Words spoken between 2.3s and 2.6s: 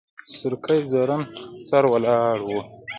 و.